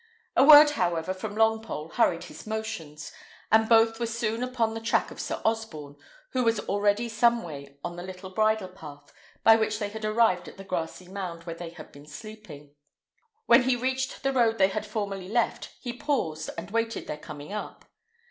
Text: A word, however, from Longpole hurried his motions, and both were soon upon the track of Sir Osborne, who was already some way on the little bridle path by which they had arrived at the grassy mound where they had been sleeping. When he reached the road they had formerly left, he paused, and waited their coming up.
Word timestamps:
A 0.35 0.43
word, 0.43 0.71
however, 0.71 1.13
from 1.13 1.35
Longpole 1.35 1.91
hurried 1.93 2.23
his 2.23 2.47
motions, 2.47 3.11
and 3.51 3.69
both 3.69 3.99
were 3.99 4.07
soon 4.07 4.41
upon 4.41 4.73
the 4.73 4.81
track 4.81 5.11
of 5.11 5.19
Sir 5.19 5.39
Osborne, 5.45 5.95
who 6.31 6.43
was 6.43 6.59
already 6.61 7.07
some 7.07 7.43
way 7.43 7.77
on 7.83 7.97
the 7.97 8.01
little 8.01 8.31
bridle 8.31 8.67
path 8.69 9.13
by 9.43 9.55
which 9.57 9.77
they 9.77 9.89
had 9.89 10.03
arrived 10.03 10.47
at 10.47 10.57
the 10.57 10.63
grassy 10.63 11.07
mound 11.07 11.43
where 11.43 11.53
they 11.55 11.69
had 11.69 11.91
been 11.91 12.07
sleeping. 12.07 12.73
When 13.45 13.61
he 13.61 13.75
reached 13.75 14.23
the 14.23 14.33
road 14.33 14.57
they 14.57 14.69
had 14.69 14.87
formerly 14.87 15.29
left, 15.29 15.69
he 15.79 15.93
paused, 15.93 16.49
and 16.57 16.71
waited 16.71 17.05
their 17.05 17.17
coming 17.19 17.53
up. 17.53 17.85